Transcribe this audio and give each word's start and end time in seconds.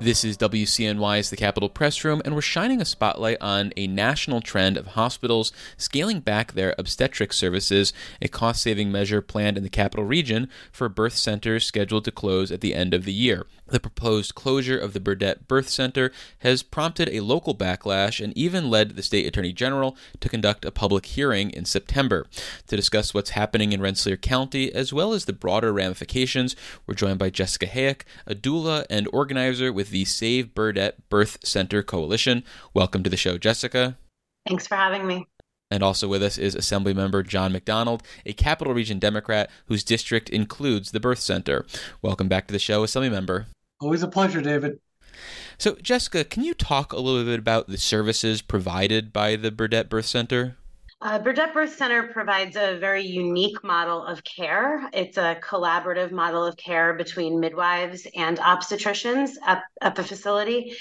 This 0.00 0.24
is 0.24 0.36
WCNY's 0.36 1.30
The 1.30 1.36
Capitol 1.36 1.68
Press 1.68 2.04
Room, 2.04 2.20
and 2.24 2.34
we're 2.34 2.40
shining 2.40 2.80
a 2.80 2.84
spotlight 2.84 3.38
on 3.40 3.72
a 3.76 3.86
national 3.86 4.40
trend 4.40 4.76
of 4.76 4.88
hospitals 4.88 5.52
scaling 5.76 6.18
back 6.18 6.52
their 6.52 6.74
obstetric 6.76 7.32
services, 7.32 7.92
a 8.20 8.26
cost 8.26 8.60
saving 8.60 8.90
measure 8.90 9.22
planned 9.22 9.56
in 9.56 9.62
the 9.62 9.70
capital 9.70 10.04
region 10.04 10.48
for 10.72 10.88
birth 10.88 11.14
centers 11.14 11.64
scheduled 11.64 12.04
to 12.04 12.10
close 12.10 12.50
at 12.50 12.60
the 12.60 12.74
end 12.74 12.92
of 12.92 13.04
the 13.04 13.12
year. 13.12 13.46
The 13.66 13.80
proposed 13.80 14.34
closure 14.34 14.78
of 14.78 14.92
the 14.92 15.00
Burdett 15.00 15.48
Birth 15.48 15.70
Center 15.70 16.12
has 16.40 16.62
prompted 16.62 17.08
a 17.08 17.20
local 17.20 17.54
backlash 17.54 18.22
and 18.22 18.36
even 18.36 18.68
led 18.68 18.90
the 18.90 19.02
state 19.02 19.26
attorney 19.26 19.54
general 19.54 19.96
to 20.20 20.28
conduct 20.28 20.66
a 20.66 20.70
public 20.70 21.06
hearing 21.06 21.50
in 21.50 21.64
September. 21.64 22.26
To 22.66 22.76
discuss 22.76 23.14
what's 23.14 23.30
happening 23.30 23.72
in 23.72 23.80
Rensselaer 23.80 24.18
County, 24.18 24.72
as 24.72 24.92
well 24.92 25.14
as 25.14 25.24
the 25.24 25.32
broader 25.32 25.72
ramifications, 25.72 26.54
we're 26.86 26.94
joined 26.94 27.18
by 27.18 27.30
Jessica 27.30 27.66
Hayek, 27.66 28.02
a 28.26 28.34
doula 28.34 28.84
and 28.90 29.08
organizer 29.12 29.72
with 29.72 29.90
the 29.90 30.04
Save 30.04 30.54
Burdett 30.54 31.08
Birth 31.08 31.38
Center 31.42 31.82
Coalition. 31.82 32.44
Welcome 32.74 33.02
to 33.02 33.10
the 33.10 33.16
show, 33.16 33.38
Jessica. 33.38 33.96
Thanks 34.46 34.66
for 34.66 34.76
having 34.76 35.06
me. 35.06 35.26
And 35.74 35.82
also 35.82 36.06
with 36.06 36.22
us 36.22 36.38
is 36.38 36.54
Assemblymember 36.54 37.26
John 37.26 37.50
McDonald, 37.50 38.04
a 38.24 38.32
Capital 38.32 38.72
Region 38.72 39.00
Democrat 39.00 39.50
whose 39.66 39.82
district 39.82 40.30
includes 40.30 40.92
the 40.92 41.00
birth 41.00 41.18
center. 41.18 41.66
Welcome 42.00 42.28
back 42.28 42.46
to 42.46 42.52
the 42.52 42.60
show, 42.60 42.84
Assemblymember. 42.84 43.46
Always 43.80 44.04
a 44.04 44.06
pleasure, 44.06 44.40
David. 44.40 44.78
So, 45.58 45.74
Jessica, 45.82 46.22
can 46.22 46.44
you 46.44 46.54
talk 46.54 46.92
a 46.92 47.00
little 47.00 47.24
bit 47.24 47.40
about 47.40 47.66
the 47.66 47.76
services 47.76 48.40
provided 48.40 49.12
by 49.12 49.34
the 49.34 49.50
Burdett 49.50 49.88
Birth 49.88 50.06
Center? 50.06 50.56
Uh, 51.02 51.18
Burdett 51.18 51.52
Birth 51.52 51.74
Center 51.74 52.04
provides 52.04 52.54
a 52.54 52.78
very 52.78 53.04
unique 53.04 53.64
model 53.64 54.06
of 54.06 54.22
care. 54.22 54.88
It's 54.92 55.16
a 55.16 55.38
collaborative 55.42 56.12
model 56.12 56.46
of 56.46 56.56
care 56.56 56.94
between 56.94 57.40
midwives 57.40 58.06
and 58.14 58.38
obstetricians 58.38 59.30
at, 59.44 59.64
at 59.82 59.96
the 59.96 60.04
facility. 60.04 60.76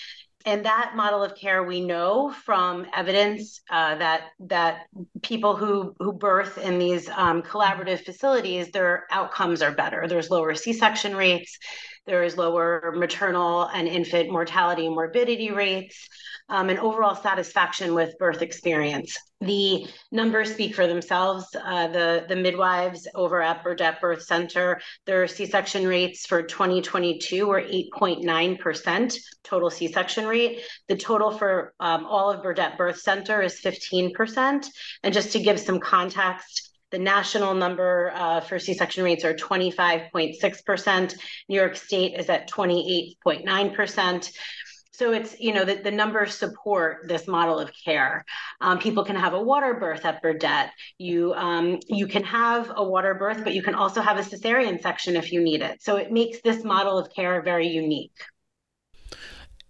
And 0.45 0.65
that 0.65 0.93
model 0.95 1.23
of 1.23 1.35
care, 1.35 1.63
we 1.63 1.79
know 1.79 2.33
from 2.43 2.85
evidence 2.93 3.61
uh, 3.69 3.95
that 3.95 4.23
that 4.41 4.87
people 5.21 5.55
who 5.55 5.95
who 5.99 6.11
birth 6.11 6.57
in 6.57 6.79
these 6.79 7.07
um, 7.09 7.41
collaborative 7.41 8.03
facilities, 8.03 8.71
their 8.71 9.05
outcomes 9.09 9.61
are 9.61 9.71
better. 9.71 10.05
There's 10.07 10.29
lower 10.29 10.53
C-section 10.53 11.15
rates 11.15 11.57
there 12.05 12.23
is 12.23 12.37
lower 12.37 12.93
maternal 12.95 13.63
and 13.67 13.87
infant 13.87 14.29
mortality 14.29 14.85
and 14.85 14.95
morbidity 14.95 15.51
rates, 15.51 16.09
um, 16.53 16.69
and 16.69 16.77
overall 16.77 17.15
satisfaction 17.15 17.95
with 17.95 18.15
birth 18.19 18.43
experience. 18.43 19.17
The 19.41 19.87
numbers 20.11 20.53
speak 20.53 20.75
for 20.75 20.85
themselves. 20.85 21.47
Uh, 21.55 21.87
the, 21.87 22.25
the 22.29 22.35
midwives 22.35 23.07
over 23.15 23.41
at 23.41 23.63
Burdett 23.63 23.99
Birth 23.99 24.21
Center, 24.21 24.79
their 25.07 25.27
C 25.27 25.47
section 25.47 25.87
rates 25.87 26.27
for 26.27 26.43
2022 26.43 27.47
were 27.47 27.61
8.9% 27.61 29.17
total 29.43 29.71
C 29.71 29.91
section 29.91 30.27
rate. 30.27 30.61
The 30.87 30.95
total 30.95 31.31
for 31.31 31.73
um, 31.79 32.05
all 32.05 32.29
of 32.29 32.43
Burdett 32.43 32.77
Birth 32.77 32.99
Center 32.99 33.41
is 33.41 33.59
15%. 33.59 34.67
And 35.01 35.13
just 35.13 35.31
to 35.31 35.39
give 35.39 35.59
some 35.59 35.79
context, 35.79 36.69
the 36.91 36.99
national 36.99 37.55
number 37.55 38.11
uh, 38.13 38.41
for 38.41 38.59
C-section 38.59 39.03
rates 39.03 39.25
are 39.25 39.33
25.6%. 39.33 41.15
New 41.49 41.55
York 41.55 41.75
State 41.75 42.13
is 42.19 42.29
at 42.29 42.47
28.9%. 42.51 44.31
So 44.93 45.11
it's, 45.11 45.39
you 45.39 45.53
know, 45.53 45.65
the, 45.65 45.75
the 45.75 45.89
numbers 45.89 46.35
support 46.35 47.07
this 47.07 47.27
model 47.27 47.59
of 47.59 47.71
care. 47.83 48.23
Um, 48.61 48.77
people 48.77 49.03
can 49.03 49.15
have 49.15 49.33
a 49.33 49.41
water 49.41 49.73
birth 49.73 50.05
at 50.05 50.21
Burdett. 50.21 50.69
You, 50.99 51.33
um, 51.33 51.79
you 51.87 52.05
can 52.05 52.23
have 52.23 52.71
a 52.75 52.83
water 52.83 53.15
birth, 53.15 53.43
but 53.43 53.55
you 53.55 53.63
can 53.63 53.73
also 53.73 54.01
have 54.01 54.19
a 54.19 54.21
cesarean 54.21 54.79
section 54.79 55.15
if 55.15 55.31
you 55.31 55.41
need 55.41 55.61
it. 55.63 55.81
So 55.81 55.95
it 55.95 56.11
makes 56.11 56.41
this 56.41 56.63
model 56.63 56.99
of 56.99 57.11
care 57.11 57.41
very 57.41 57.67
unique. 57.67 58.13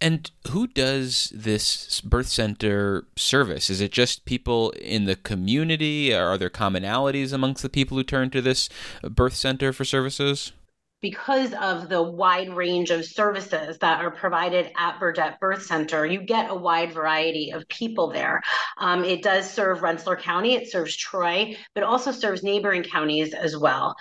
And 0.01 0.29
who 0.49 0.67
does 0.67 1.31
this 1.33 2.01
birth 2.01 2.27
center 2.27 3.07
service? 3.15 3.69
Is 3.69 3.79
it 3.79 3.93
just 3.93 4.25
people 4.25 4.71
in 4.71 5.05
the 5.05 5.15
community? 5.15 6.13
Are 6.13 6.37
there 6.37 6.49
commonalities 6.49 7.31
amongst 7.31 7.63
the 7.63 7.69
people 7.69 7.95
who 7.95 8.03
turn 8.03 8.29
to 8.31 8.41
this 8.41 8.67
birth 9.01 9.35
center 9.35 9.71
for 9.71 9.85
services? 9.85 10.51
Because 11.03 11.53
of 11.55 11.89
the 11.89 12.01
wide 12.01 12.55
range 12.55 12.89
of 12.89 13.03
services 13.05 13.77
that 13.79 13.99
are 13.99 14.09
provided 14.09 14.71
at 14.77 14.99
Burdett 15.01 15.37
Birth 15.41 15.63
Center, 15.63 16.05
you 16.05 16.21
get 16.21 16.49
a 16.49 16.55
wide 16.55 16.93
variety 16.93 17.51
of 17.51 17.67
people 17.67 18.09
there. 18.09 18.41
Um, 18.77 19.03
it 19.03 19.21
does 19.21 19.51
serve 19.51 19.81
Rensselaer 19.81 20.15
County, 20.15 20.55
it 20.55 20.71
serves 20.71 20.95
Troy, 20.95 21.57
but 21.75 21.83
also 21.83 22.13
serves 22.13 22.41
neighboring 22.41 22.83
counties 22.83 23.33
as 23.33 23.55
well. 23.55 23.95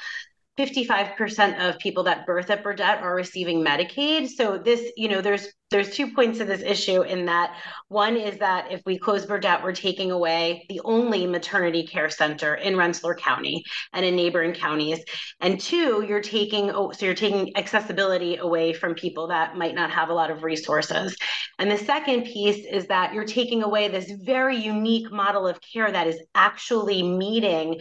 55% 0.59 1.69
of 1.69 1.79
people 1.79 2.05
that 2.05 2.27
birth 2.27 2.51
at 2.51 2.63
Burdett 2.63 3.03
are 3.03 3.15
receiving 3.15 3.65
Medicaid. 3.65 4.29
So 4.29 4.59
this, 4.59 4.93
you 4.97 5.09
know, 5.09 5.23
there's 5.23 5.49
there's 5.71 5.97
two 5.97 6.13
points 6.13 6.39
to 6.39 6.45
this 6.45 6.61
issue 6.61 7.01
in 7.01 7.25
that 7.25 7.57
one 7.89 8.15
is 8.15 8.39
that 8.41 8.71
if 8.71 8.83
we 8.85 8.99
close 8.99 9.25
Burdett, 9.25 9.63
we're 9.63 9.73
taking 9.73 10.11
away 10.11 10.67
the 10.69 10.83
only 10.85 11.27
maternity 11.27 11.87
care 11.87 12.11
center 12.11 12.57
in 12.57 12.77
Rensselaer 12.77 13.15
County 13.15 13.65
and 13.95 14.05
in 14.05 14.15
neighboring 14.15 14.53
counties. 14.53 15.03
And 15.41 15.59
two, 15.59 16.05
you're 16.07 16.21
taking 16.21 16.71
oh, 16.71 16.93
so 16.93 17.07
you're 17.07 17.15
taking 17.15 17.57
accessibility 17.57 18.37
away 18.37 18.75
from 18.75 18.95
people 18.95 19.29
that 19.29 19.57
might 19.57 19.75
not 19.75 19.91
have 19.91 20.11
a 20.11 20.15
lot 20.15 20.31
of 20.31 20.45
resources. 20.45 21.17
And 21.59 21.71
the 21.71 21.79
second 21.79 22.25
piece 22.25 22.67
is 22.71 22.87
that 22.89 23.15
you're 23.15 23.25
taking 23.25 23.63
away 23.63 23.89
this 23.89 24.11
very 24.11 24.59
unique 24.59 25.11
model 25.11 25.49
of 25.49 25.59
care 25.63 25.91
that 25.91 26.07
is 26.07 26.21
actually 26.35 27.03
meeting 27.03 27.81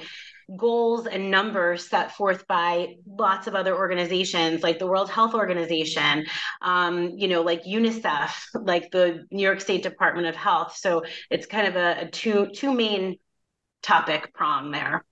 goals 0.58 1.08
and 1.08 1.32
numbers 1.32 1.88
set 1.88 2.16
forth 2.16 2.48
by 2.48 2.96
lots 3.06 3.48
of 3.48 3.56
other 3.56 3.76
organizations 3.76 4.64
like 4.64 4.80
the 4.80 4.88
World 4.88 5.10
Health 5.10 5.34
Organization, 5.34 6.26
um, 6.62 7.10
you 7.16 7.28
know, 7.28 7.42
like 7.42 7.64
UNICEF, 7.64 8.34
like 8.56 8.92
the 8.92 9.26
New 9.32 9.44
York 9.44 9.62
State 9.62 9.84
Department 9.84 10.28
of 10.28 10.36
Health. 10.36 10.76
So 10.78 11.04
it's 11.30 11.46
kind 11.46 11.68
of 11.68 11.76
a, 11.76 12.02
a 12.02 12.10
two 12.10 12.48
two 12.54 12.74
main 12.74 13.18
topic 13.82 14.34
prong 14.34 14.72
there. 14.72 15.04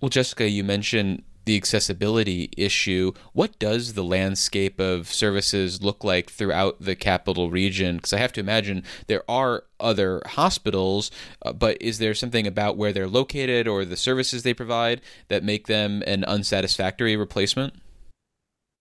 Well, 0.00 0.08
Jessica, 0.08 0.48
you 0.48 0.64
mentioned 0.64 1.22
the 1.44 1.56
accessibility 1.56 2.50
issue, 2.56 3.12
what 3.32 3.58
does 3.58 3.94
the 3.94 4.04
landscape 4.04 4.80
of 4.80 5.12
services 5.12 5.82
look 5.82 6.04
like 6.04 6.30
throughout 6.30 6.76
the 6.80 6.94
capital 6.94 7.50
region? 7.50 7.96
Because 7.96 8.12
I 8.12 8.18
have 8.18 8.32
to 8.34 8.40
imagine 8.40 8.84
there 9.06 9.28
are 9.28 9.64
other 9.80 10.22
hospitals, 10.26 11.10
uh, 11.44 11.52
but 11.52 11.80
is 11.80 11.98
there 11.98 12.14
something 12.14 12.46
about 12.46 12.76
where 12.76 12.92
they're 12.92 13.08
located 13.08 13.66
or 13.66 13.84
the 13.84 13.96
services 13.96 14.42
they 14.42 14.54
provide 14.54 15.00
that 15.28 15.42
make 15.42 15.66
them 15.66 16.02
an 16.06 16.24
unsatisfactory 16.24 17.16
replacement? 17.16 17.74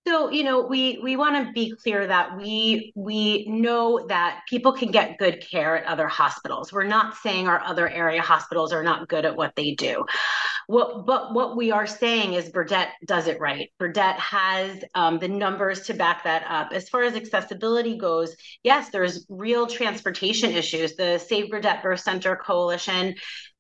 So, 0.07 0.31
you 0.31 0.43
know, 0.43 0.65
we 0.65 0.99
we 1.03 1.15
want 1.15 1.45
to 1.45 1.53
be 1.53 1.75
clear 1.83 2.07
that 2.07 2.35
we 2.35 2.91
we 2.95 3.45
know 3.47 4.07
that 4.07 4.41
people 4.49 4.73
can 4.73 4.89
get 4.89 5.19
good 5.19 5.45
care 5.47 5.77
at 5.77 5.85
other 5.85 6.07
hospitals. 6.07 6.73
We're 6.73 6.83
not 6.83 7.17
saying 7.17 7.47
our 7.47 7.63
other 7.63 7.87
area 7.87 8.21
hospitals 8.21 8.73
are 8.73 8.83
not 8.83 9.07
good 9.07 9.25
at 9.25 9.35
what 9.35 9.55
they 9.55 9.75
do. 9.75 10.03
What, 10.67 11.05
but 11.05 11.33
what 11.33 11.57
we 11.57 11.71
are 11.71 11.85
saying 11.85 12.33
is 12.33 12.49
Burdett 12.49 12.89
does 13.05 13.27
it 13.27 13.39
right. 13.39 13.69
Burdett 13.77 14.17
has 14.17 14.81
um, 14.95 15.19
the 15.19 15.27
numbers 15.27 15.81
to 15.87 15.93
back 15.93 16.23
that 16.23 16.45
up. 16.47 16.71
As 16.71 16.87
far 16.87 17.03
as 17.03 17.15
accessibility 17.15 17.97
goes, 17.97 18.35
yes, 18.63 18.89
there's 18.89 19.25
real 19.29 19.67
transportation 19.67 20.51
issues. 20.51 20.95
The 20.95 21.17
Save 21.17 21.51
Burdett 21.51 21.83
Birth 21.83 21.99
Center 21.99 22.35
Coalition 22.35 23.15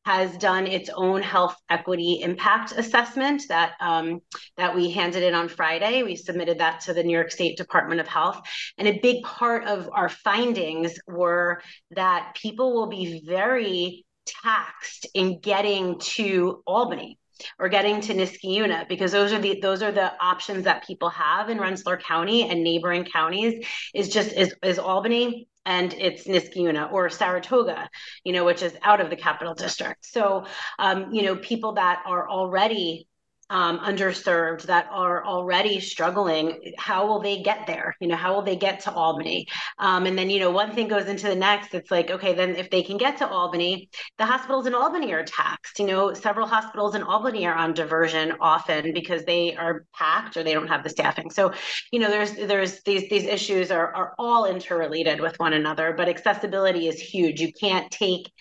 has 0.05 0.35
done 0.37 0.65
its 0.65 0.89
own 0.89 1.21
health 1.21 1.55
equity 1.69 2.21
impact 2.21 2.71
assessment 2.71 3.43
that 3.49 3.73
um, 3.79 4.19
that 4.57 4.75
we 4.75 4.91
handed 4.91 5.23
in 5.23 5.33
on 5.33 5.47
Friday. 5.47 6.03
We 6.03 6.15
submitted 6.15 6.59
that 6.59 6.81
to 6.81 6.93
the 6.93 7.03
New 7.03 7.13
York 7.13 7.31
State 7.31 7.57
Department 7.57 8.01
of 8.01 8.07
Health, 8.07 8.41
and 8.77 8.87
a 8.87 8.99
big 8.99 9.23
part 9.23 9.65
of 9.65 9.89
our 9.93 10.09
findings 10.09 10.93
were 11.07 11.61
that 11.91 12.35
people 12.41 12.73
will 12.73 12.87
be 12.87 13.23
very 13.25 14.05
taxed 14.25 15.07
in 15.13 15.39
getting 15.39 15.99
to 15.99 16.63
Albany 16.65 17.17
or 17.59 17.69
getting 17.69 18.01
to 18.01 18.13
Niskayuna 18.13 18.87
because 18.87 19.11
those 19.11 19.33
are 19.33 19.39
the 19.39 19.59
those 19.61 19.81
are 19.81 19.91
the 19.91 20.11
options 20.23 20.65
that 20.65 20.85
people 20.85 21.09
have 21.09 21.49
in 21.49 21.59
Rensselaer 21.59 21.97
County 21.97 22.49
and 22.49 22.63
neighboring 22.63 23.05
counties 23.05 23.65
is 23.93 24.09
just 24.09 24.33
is, 24.33 24.55
is 24.63 24.79
Albany 24.79 25.47
and 25.65 25.93
it's 25.93 26.27
Niskayuna 26.27 26.91
or 26.91 27.09
Saratoga, 27.09 27.89
you 28.23 28.33
know, 28.33 28.45
which 28.45 28.63
is 28.63 28.75
out 28.81 29.01
of 29.01 29.09
the 29.09 29.15
capital 29.15 29.53
district. 29.53 30.05
So, 30.05 30.45
um, 30.79 31.11
you 31.11 31.23
know, 31.23 31.35
people 31.35 31.73
that 31.73 32.01
are 32.05 32.29
already 32.29 33.07
um, 33.51 33.79
underserved 33.79 34.63
that 34.63 34.87
are 34.91 35.25
already 35.25 35.79
struggling 35.81 36.73
how 36.77 37.05
will 37.05 37.19
they 37.19 37.43
get 37.43 37.67
there? 37.67 37.95
You 37.99 38.07
know 38.07 38.15
how 38.15 38.33
will 38.33 38.41
they 38.41 38.55
get 38.55 38.79
to 38.81 38.91
albany? 38.93 39.45
Um, 39.77 40.05
and 40.05 40.17
then 40.17 40.29
you 40.29 40.39
know 40.39 40.51
one 40.51 40.73
thing 40.73 40.87
goes 40.87 41.07
into 41.07 41.27
the 41.27 41.35
next 41.35 41.73
it's 41.73 41.91
like 41.91 42.09
okay 42.09 42.33
then 42.33 42.55
if 42.55 42.69
they 42.69 42.81
can 42.81 42.97
get 42.97 43.17
to 43.17 43.27
albany 43.27 43.89
the 44.17 44.25
hospitals 44.25 44.67
in 44.67 44.73
albany 44.73 45.11
are 45.13 45.23
taxed. 45.23 45.79
You 45.79 45.87
know 45.87 46.13
several 46.13 46.47
hospitals 46.47 46.95
in 46.95 47.03
albany 47.03 47.45
are 47.45 47.55
on 47.55 47.73
diversion 47.73 48.33
often 48.39 48.93
because 48.93 49.25
they 49.25 49.55
are 49.55 49.85
packed 49.93 50.37
or 50.37 50.43
they 50.43 50.53
don't 50.53 50.69
have 50.69 50.83
the 50.83 50.89
staffing. 50.89 51.29
So 51.29 51.53
you 51.91 51.99
know 51.99 52.09
there's 52.09 52.31
there's 52.31 52.81
these 52.83 53.09
these 53.09 53.25
issues 53.25 53.69
are, 53.69 53.93
are 53.93 54.15
all 54.17 54.45
interrelated 54.45 55.19
with 55.19 55.37
one 55.39 55.53
another 55.53 55.93
but 55.97 56.07
accessibility 56.07 56.87
is 56.87 57.01
huge. 57.01 57.41
You 57.41 57.51
can't 57.51 57.91
take 57.91 58.31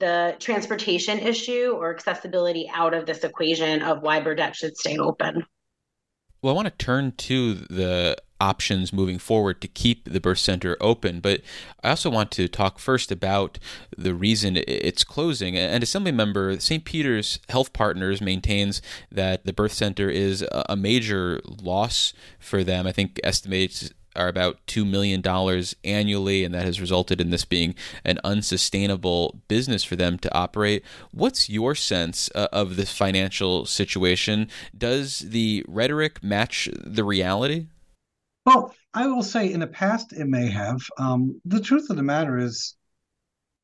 the 0.00 0.36
transportation 0.38 1.18
issue 1.18 1.74
or 1.76 1.94
accessibility 1.94 2.70
out 2.72 2.94
of 2.94 3.06
this 3.06 3.24
equation 3.24 3.82
of 3.82 4.02
why 4.02 4.20
Burdett 4.20 4.54
should 4.54 4.76
stay 4.76 4.98
open. 4.98 5.44
Well, 6.40 6.54
I 6.54 6.56
want 6.56 6.66
to 6.66 6.84
turn 6.84 7.12
to 7.12 7.54
the 7.54 8.16
options 8.40 8.92
moving 8.92 9.18
forward 9.18 9.60
to 9.60 9.68
keep 9.68 10.04
the 10.04 10.20
birth 10.20 10.38
center 10.38 10.76
open. 10.80 11.20
But 11.20 11.40
I 11.82 11.90
also 11.90 12.10
want 12.10 12.30
to 12.32 12.48
talk 12.48 12.78
first 12.78 13.10
about 13.10 13.58
the 13.96 14.14
reason 14.14 14.56
it's 14.56 15.04
closing. 15.04 15.56
An 15.56 15.82
Assembly 15.82 16.12
member, 16.12 16.58
St. 16.60 16.84
Peter's 16.84 17.40
Health 17.48 17.72
Partners, 17.72 18.20
maintains 18.20 18.80
that 19.10 19.44
the 19.44 19.52
birth 19.52 19.72
center 19.72 20.08
is 20.08 20.44
a 20.52 20.76
major 20.76 21.40
loss 21.44 22.12
for 22.38 22.62
them. 22.62 22.86
I 22.86 22.92
think 22.92 23.18
estimates 23.24 23.92
are 24.18 24.28
about 24.28 24.58
$2 24.66 24.86
million 24.86 25.22
annually, 25.84 26.44
and 26.44 26.54
that 26.54 26.64
has 26.64 26.80
resulted 26.80 27.20
in 27.20 27.30
this 27.30 27.44
being 27.44 27.74
an 28.04 28.18
unsustainable 28.24 29.40
business 29.48 29.84
for 29.84 29.96
them 29.96 30.18
to 30.18 30.34
operate. 30.34 30.84
What's 31.12 31.48
your 31.48 31.74
sense 31.74 32.28
uh, 32.34 32.48
of 32.52 32.76
this 32.76 32.92
financial 32.92 33.64
situation? 33.64 34.48
Does 34.76 35.20
the 35.20 35.64
rhetoric 35.68 36.22
match 36.22 36.68
the 36.74 37.04
reality? 37.04 37.66
Well, 38.44 38.74
I 38.94 39.06
will 39.06 39.22
say 39.22 39.52
in 39.52 39.60
the 39.60 39.66
past 39.66 40.12
it 40.12 40.26
may 40.26 40.50
have. 40.50 40.80
Um, 40.98 41.40
the 41.44 41.60
truth 41.60 41.90
of 41.90 41.96
the 41.96 42.02
matter 42.02 42.38
is, 42.38 42.76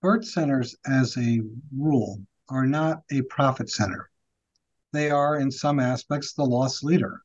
birth 0.01 0.27
centers, 0.27 0.77
as 0.87 1.17
a 1.17 1.41
rule, 1.77 2.21
are 2.49 2.67
not 2.67 3.03
a 3.11 3.23
profit 3.23 3.71
center. 3.71 4.11
They 4.93 5.11
are, 5.11 5.39
in 5.39 5.51
some 5.51 5.81
aspects, 5.81 6.35
the 6.35 6.45
loss 6.45 6.83
leader. 6.83 7.23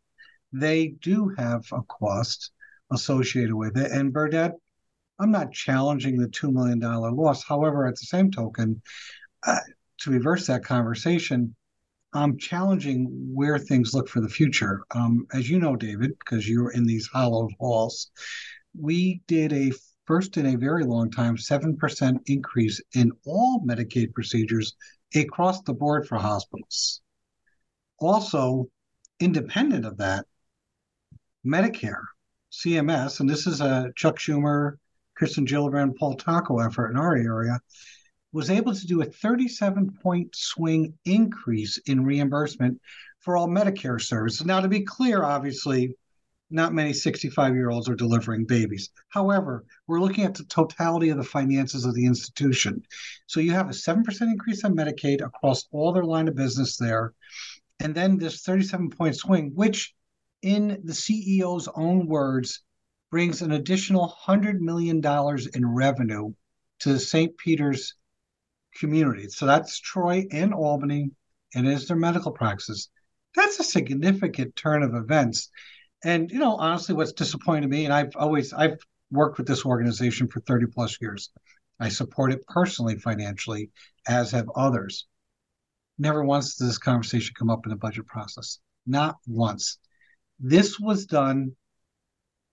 They 0.51 0.87
do 0.87 1.29
have 1.37 1.65
a 1.71 1.83
cost 1.83 2.51
associated 2.91 3.53
with 3.53 3.77
it. 3.77 3.91
And 3.91 4.13
Burdett, 4.13 4.53
I'm 5.19 5.31
not 5.31 5.51
challenging 5.51 6.17
the 6.17 6.27
$2 6.27 6.51
million 6.51 6.79
loss. 6.79 7.43
However, 7.43 7.85
at 7.85 7.95
the 7.95 8.05
same 8.05 8.31
token, 8.31 8.81
uh, 9.45 9.59
to 9.99 10.11
reverse 10.11 10.47
that 10.47 10.63
conversation, 10.63 11.55
I'm 12.13 12.37
challenging 12.37 13.07
where 13.33 13.59
things 13.59 13.93
look 13.93 14.07
for 14.07 14.21
the 14.21 14.29
future. 14.29 14.83
Um, 14.91 15.27
as 15.33 15.49
you 15.49 15.59
know, 15.59 15.75
David, 15.75 16.11
because 16.19 16.47
you're 16.47 16.71
in 16.71 16.85
these 16.85 17.07
hollowed 17.07 17.51
halls, 17.59 18.09
we 18.77 19.21
did 19.27 19.53
a 19.53 19.71
first 20.05 20.37
in 20.37 20.47
a 20.47 20.57
very 20.57 20.85
long 20.85 21.11
time 21.11 21.37
7% 21.37 22.19
increase 22.25 22.81
in 22.95 23.11
all 23.25 23.61
Medicaid 23.63 24.13
procedures 24.13 24.75
across 25.13 25.61
the 25.61 25.73
board 25.73 26.07
for 26.07 26.17
hospitals. 26.17 27.01
Also, 27.99 28.67
independent 29.19 29.85
of 29.85 29.97
that, 29.97 30.25
Medicare 31.45 32.01
CMS, 32.51 33.19
and 33.19 33.29
this 33.29 33.47
is 33.47 33.61
a 33.61 33.91
Chuck 33.95 34.17
Schumer, 34.17 34.77
Kirsten 35.17 35.45
Gillibrand, 35.45 35.97
Paul 35.97 36.17
Tonko 36.17 36.65
effort 36.65 36.89
in 36.89 36.97
our 36.97 37.15
area, 37.15 37.59
was 38.31 38.49
able 38.49 38.73
to 38.73 38.87
do 38.87 39.01
a 39.01 39.05
37 39.05 39.97
point 40.01 40.35
swing 40.35 40.93
increase 41.05 41.77
in 41.85 42.05
reimbursement 42.05 42.79
for 43.19 43.35
all 43.35 43.47
Medicare 43.47 44.01
services. 44.01 44.45
Now, 44.45 44.61
to 44.61 44.67
be 44.67 44.81
clear, 44.81 45.23
obviously, 45.23 45.95
not 46.51 46.73
many 46.73 46.93
65 46.93 47.53
year 47.53 47.69
olds 47.69 47.89
are 47.89 47.95
delivering 47.95 48.45
babies. 48.45 48.89
However, 49.09 49.65
we're 49.87 49.99
looking 49.99 50.23
at 50.23 50.33
the 50.33 50.45
totality 50.45 51.09
of 51.09 51.17
the 51.17 51.23
finances 51.23 51.85
of 51.85 51.93
the 51.93 52.05
institution. 52.05 52.81
So 53.27 53.39
you 53.39 53.51
have 53.51 53.69
a 53.69 53.73
7% 53.73 54.21
increase 54.21 54.63
on 54.63 54.75
Medicaid 54.75 55.23
across 55.23 55.67
all 55.71 55.91
their 55.91 56.05
line 56.05 56.27
of 56.27 56.35
business 56.35 56.77
there. 56.77 57.13
And 57.79 57.93
then 57.93 58.17
this 58.17 58.41
37 58.41 58.89
point 58.89 59.15
swing, 59.15 59.51
which 59.53 59.93
in 60.41 60.81
the 60.83 60.93
CEO's 60.93 61.67
own 61.75 62.07
words, 62.07 62.61
brings 63.11 63.41
an 63.41 63.51
additional 63.51 64.15
$100 64.27 64.59
million 64.59 65.01
in 65.53 65.65
revenue 65.65 66.33
to 66.79 66.93
the 66.93 66.99
St. 66.99 67.35
Peter's 67.37 67.95
community. 68.75 69.27
So 69.29 69.45
that's 69.45 69.79
Troy 69.79 70.25
and 70.31 70.53
Albany, 70.53 71.11
and 71.55 71.67
is 71.67 71.87
their 71.87 71.97
medical 71.97 72.31
practice. 72.31 72.89
That's 73.35 73.59
a 73.59 73.63
significant 73.63 74.55
turn 74.55 74.83
of 74.83 74.95
events. 74.95 75.49
And 76.03 76.31
you 76.31 76.39
know, 76.39 76.55
honestly, 76.55 76.95
what's 76.95 77.11
disappointed 77.11 77.69
me, 77.69 77.85
and 77.85 77.93
I've 77.93 78.15
always 78.15 78.53
I've 78.53 78.77
worked 79.11 79.37
with 79.37 79.47
this 79.47 79.65
organization 79.65 80.27
for 80.27 80.39
30 80.41 80.67
plus 80.67 80.97
years. 81.01 81.29
I 81.79 81.89
support 81.89 82.31
it 82.31 82.45
personally, 82.47 82.97
financially, 82.97 83.71
as 84.07 84.31
have 84.31 84.49
others. 84.55 85.07
Never 85.97 86.23
once 86.23 86.55
does 86.55 86.67
this 86.67 86.77
conversation 86.77 87.35
come 87.37 87.49
up 87.49 87.65
in 87.65 87.69
the 87.69 87.75
budget 87.75 88.05
process. 88.07 88.59
Not 88.85 89.17
once. 89.27 89.77
This 90.39 90.79
was 90.79 91.05
done 91.05 91.55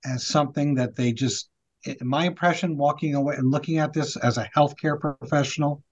as 0.04 0.26
something 0.26 0.74
that 0.74 0.96
they 0.96 1.12
just, 1.12 1.48
my 2.00 2.26
impression 2.26 2.76
walking 2.76 3.14
away 3.14 3.36
and 3.36 3.50
looking 3.50 3.78
at 3.78 3.92
this 3.92 4.16
as 4.16 4.38
a 4.38 4.48
healthcare 4.56 4.98
professional 5.00 5.82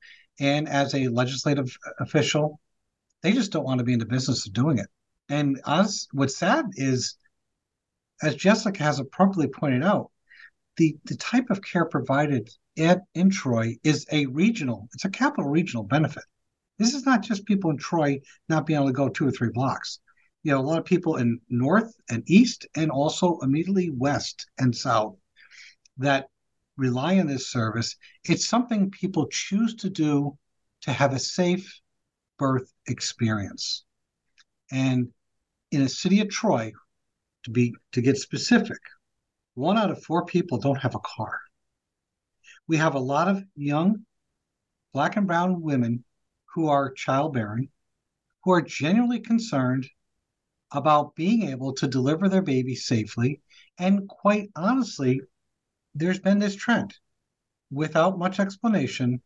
and 0.41 0.69
as 0.69 0.95
a 0.95 1.09
legislative 1.09 1.77
official, 2.01 2.61
they 3.23 3.33
just 3.33 3.53
don't 3.53 3.65
want 3.65 3.79
to 3.79 3.85
be 3.85 3.93
in 3.93 3.99
the 3.99 4.07
business 4.07 4.47
of 4.47 4.53
doing 4.53 4.79
it. 4.79 4.89
And 5.29 5.61
us, 5.65 6.09
what's 6.13 6.37
sad 6.37 6.67
is, 6.75 7.17
as 8.23 8.35
Jessica 8.35 8.83
has 8.83 8.99
appropriately 8.99 9.49
pointed 9.49 9.85
out, 9.85 10.11
the, 10.77 10.97
the 11.05 11.17
type 11.17 11.51
of 11.51 11.63
care 11.63 11.87
provided 11.87 12.51
at 12.77 13.03
in 13.15 13.31
Troy 13.31 13.77
is 13.85 14.05
a 14.11 14.27
regional, 14.27 14.89
it's 14.93 15.05
a 15.05 15.11
capital 15.11 15.49
regional 15.49 15.85
benefit. 15.85 16.25
This 16.79 16.95
is 16.95 17.07
not 17.07 17.23
just 17.23 17.47
people 17.47 17.71
in 17.71 17.79
Troy 17.79 18.21
not 18.49 18.67
being 18.67 18.79
able 18.79 18.89
to 18.89 18.93
go 18.93 19.09
two 19.09 19.29
or 19.29 19.31
three 19.31 19.51
blocks 19.53 20.01
you 20.45 20.53
know, 20.53 20.61
a 20.61 20.63
lot 20.63 20.79
of 20.79 20.85
people 20.85 21.17
in 21.17 21.41
north 21.49 21.93
and 22.11 22.23
east 22.27 22.67
and 22.77 22.91
also 22.91 23.39
immediately 23.41 23.91
west 23.91 24.47
and 24.59 24.77
south 24.77 25.17
that 25.97 26.29
rely 26.77 27.19
on 27.19 27.27
this 27.27 27.51
service. 27.51 27.97
It's 28.25 28.47
something 28.47 28.91
people 28.91 29.27
choose 29.29 29.75
to 29.77 29.89
do 29.89 30.37
to 30.83 30.93
have 30.93 31.15
a 31.15 31.19
safe 31.19 31.81
birth 32.39 32.71
experience. 32.87 33.85
And 34.71 35.09
in 35.71 35.81
a 35.81 35.89
city 35.89 36.21
of 36.21 36.29
Troy, 36.29 36.73
to 37.45 37.51
be 37.51 37.75
to 37.93 38.03
get 38.03 38.19
specific, 38.19 38.81
one 39.55 39.79
out 39.79 39.91
of 39.91 40.03
four 40.03 40.27
people 40.27 40.59
don't 40.59 40.81
have 40.81 40.95
a 40.95 41.01
car. 41.01 41.39
We 42.69 42.77
have 42.77 42.95
a 42.95 43.01
lot 43.01 43.29
of 43.29 43.43
young 43.57 44.05
black 44.93 45.17
and 45.17 45.27
brown 45.27 45.63
women 45.63 46.05
who 46.55 46.69
are 46.69 46.93
childbearing, 46.93 47.71
who 48.43 48.53
are 48.53 48.63
genuinely 48.63 49.21
concerned 49.21 49.89
about 50.75 51.15
being 51.15 51.49
able 51.49 51.73
to 51.75 51.87
deliver 51.87 52.29
their 52.29 52.43
baby 52.43 52.75
safely. 52.75 53.41
And 53.79 54.09
quite 54.09 54.51
honestly, 54.57 55.21
there's 55.95 56.19
been 56.19 56.39
this 56.39 56.57
trend 56.57 56.95
without 57.71 58.19
much 58.19 58.41
explanation 58.41 59.23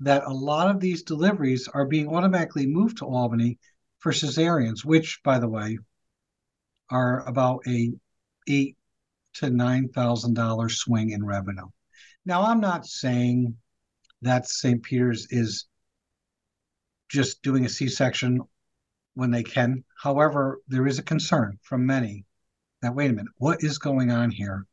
that 0.00 0.24
a 0.24 0.32
lot 0.32 0.70
of 0.70 0.80
these 0.80 1.02
deliveries 1.02 1.68
are 1.68 1.86
being 1.86 2.08
automatically 2.08 2.66
moved 2.66 2.98
to 2.98 3.06
Albany 3.06 3.58
for 3.98 4.12
cesareans, 4.12 4.84
which, 4.84 5.20
by 5.24 5.38
the 5.38 5.48
way, 5.48 5.78
are 6.90 7.26
about 7.26 7.62
a 7.66 7.92
eight 8.46 8.76
to 9.34 9.50
nine 9.50 9.88
thousand 9.88 10.34
dollar 10.34 10.68
swing 10.68 11.10
in 11.10 11.24
revenue. 11.24 11.66
Now, 12.24 12.42
I'm 12.42 12.60
not 12.60 12.86
saying 12.86 13.56
that 14.22 14.48
St. 14.48 14.82
Peter's 14.82 15.26
is 15.30 15.66
just 17.08 17.42
doing 17.42 17.64
a 17.64 17.68
C-section 17.68 18.40
when 19.16 19.30
they 19.30 19.42
can. 19.42 19.82
However, 20.00 20.60
there 20.68 20.86
is 20.86 20.98
a 20.98 21.02
concern 21.02 21.58
from 21.62 21.86
many 21.86 22.24
that 22.82 22.94
wait 22.94 23.10
a 23.10 23.14
minute, 23.14 23.32
what 23.38 23.64
is 23.64 23.78
going 23.78 24.10
on 24.10 24.30
here? 24.30 24.66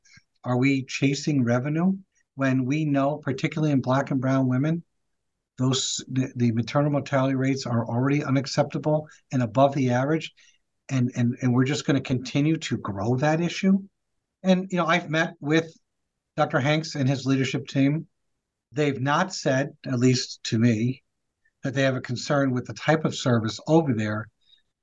Are 0.44 0.58
we 0.58 0.84
chasing 0.84 1.44
revenue 1.44 1.94
when 2.36 2.66
we 2.66 2.84
know, 2.84 3.18
particularly 3.18 3.72
in 3.72 3.80
black 3.80 4.12
and 4.12 4.20
brown 4.20 4.50
women, 4.50 4.84
those 5.58 6.04
the, 6.12 6.32
the 6.36 6.52
maternal 6.52 6.92
mortality 6.92 7.36
rates 7.36 7.66
are 7.66 7.88
already 7.88 8.24
unacceptable 8.24 9.08
and 9.32 9.42
above 9.42 9.74
the 9.76 9.92
average, 9.92 10.34
and 10.90 11.12
and 11.16 11.38
and 11.42 11.54
we're 11.54 11.64
just 11.64 11.86
going 11.86 11.96
to 11.96 12.08
continue 12.08 12.58
to 12.58 12.78
grow 12.78 13.16
that 13.16 13.40
issue. 13.40 13.80
And 14.44 14.68
you 14.72 14.78
know, 14.78 14.86
I've 14.86 15.10
met 15.10 15.36
with 15.40 15.72
Dr. 16.36 16.60
Hanks 16.60 16.96
and 16.96 17.08
his 17.08 17.26
leadership 17.26 17.68
team. 17.68 18.08
They've 18.74 19.00
not 19.00 19.34
said, 19.34 19.70
at 19.86 20.00
least 20.00 20.44
to 20.46 20.60
me, 20.60 21.04
that 21.64 21.76
they 21.76 21.84
have 21.84 21.96
a 21.96 22.02
concern 22.02 22.52
with 22.52 22.66
the 22.66 22.74
type 22.74 23.06
of 23.06 23.16
service 23.16 23.60
over 23.68 23.94
there 23.94 24.28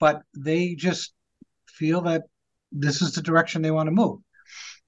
but 0.00 0.22
they 0.36 0.74
just 0.74 1.12
feel 1.68 2.00
that 2.00 2.22
this 2.72 3.02
is 3.02 3.14
the 3.14 3.22
direction 3.22 3.62
they 3.62 3.70
want 3.70 3.86
to 3.86 3.92
move. 3.92 4.20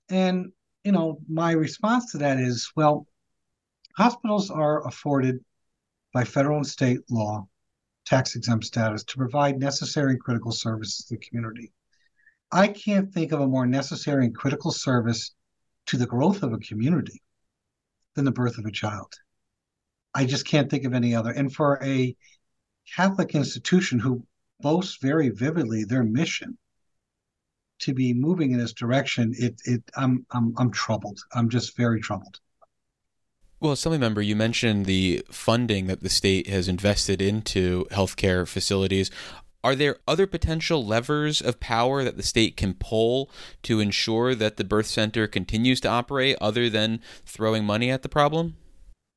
And, 0.09 0.52
you 0.85 0.92
know, 0.92 1.19
my 1.28 1.52
response 1.52 2.11
to 2.12 2.19
that 2.19 2.38
is 2.38 2.71
well, 2.75 3.07
hospitals 3.97 4.50
are 4.50 4.87
afforded 4.87 5.38
by 6.12 6.25
federal 6.25 6.57
and 6.57 6.66
state 6.66 7.00
law 7.11 7.47
tax 8.04 8.35
exempt 8.35 8.64
status 8.64 9.04
to 9.04 9.16
provide 9.16 9.59
necessary 9.59 10.12
and 10.12 10.21
critical 10.21 10.52
services 10.52 11.07
to 11.07 11.14
the 11.14 11.21
community. 11.21 11.73
I 12.50 12.69
can't 12.69 13.12
think 13.12 13.33
of 13.33 13.40
a 13.40 13.47
more 13.47 13.66
necessary 13.66 14.26
and 14.26 14.35
critical 14.35 14.73
service 14.73 15.35
to 15.87 15.97
the 15.97 16.07
growth 16.07 16.42
of 16.42 16.52
a 16.52 16.59
community 16.59 17.23
than 18.14 18.25
the 18.25 18.33
birth 18.33 18.59
of 18.59 18.66
a 18.66 18.73
child. 18.73 19.12
I 20.14 20.26
just 20.26 20.47
can't 20.47 20.71
think 20.71 20.85
of 20.85 20.92
any 20.92 21.14
other. 21.14 21.31
And 21.31 21.52
for 21.52 21.83
a 21.83 22.14
Catholic 22.95 23.35
institution 23.35 23.99
who 23.99 24.26
boasts 24.62 24.97
very 25.02 25.28
vividly 25.28 25.85
their 25.85 26.04
mission 26.04 26.57
to 27.81 27.92
be 27.92 28.14
moving 28.14 28.52
in 28.52 28.59
this 28.59 28.73
direction, 28.73 29.35
it 29.37 29.61
it 29.64 29.83
I'm 29.97 30.25
I'm 30.31 30.54
I'm 30.57 30.71
troubled. 30.71 31.21
I'm 31.35 31.49
just 31.49 31.76
very 31.76 32.00
troubled. 32.00 32.38
Well, 33.61 33.73
Assembly 33.73 33.99
member, 33.99 34.23
you 34.23 34.35
mentioned 34.35 34.87
the 34.87 35.25
funding 35.31 35.87
that 35.87 36.00
the 36.00 36.09
state 36.09 36.49
has 36.49 36.66
invested 36.66 37.23
into 37.23 37.85
healthcare 37.92 38.47
facilities. 38.47 39.11
are 39.64 39.76
there 39.76 39.99
other 40.09 40.26
potential 40.26 40.85
levers 40.85 41.40
of 41.40 41.61
power 41.61 42.02
that 42.02 42.16
the 42.16 42.23
state 42.25 42.57
can 42.57 42.75
pull 42.75 43.31
to 43.62 43.78
ensure 43.78 44.35
that 44.35 44.57
the 44.57 44.64
birth 44.64 44.87
center 44.87 45.28
continues 45.28 45.81
to 45.81 45.88
operate 45.88 46.37
other 46.40 46.69
than 46.69 47.00
throwing 47.25 47.64
money 47.64 47.90
at 47.90 48.02
the 48.02 48.09
problem? 48.09 48.57